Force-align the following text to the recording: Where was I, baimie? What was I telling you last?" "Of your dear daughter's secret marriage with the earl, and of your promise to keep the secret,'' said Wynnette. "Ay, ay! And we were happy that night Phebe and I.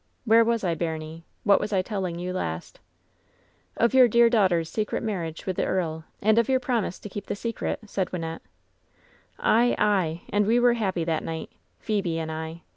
Where 0.25 0.43
was 0.43 0.63
I, 0.63 0.73
baimie? 0.73 1.25
What 1.43 1.59
was 1.59 1.71
I 1.71 1.83
telling 1.83 2.17
you 2.17 2.33
last?" 2.33 2.79
"Of 3.77 3.93
your 3.93 4.07
dear 4.07 4.31
daughter's 4.31 4.67
secret 4.67 5.03
marriage 5.03 5.45
with 5.45 5.57
the 5.57 5.65
earl, 5.65 6.05
and 6.23 6.39
of 6.39 6.49
your 6.49 6.59
promise 6.59 6.97
to 6.97 7.07
keep 7.07 7.27
the 7.27 7.35
secret,'' 7.35 7.87
said 7.87 8.09
Wynnette. 8.09 8.41
"Ay, 9.37 9.75
ay! 9.77 10.21
And 10.29 10.47
we 10.47 10.59
were 10.59 10.73
happy 10.73 11.03
that 11.03 11.23
night 11.23 11.51
Phebe 11.77 12.17
and 12.17 12.31
I. 12.31 12.63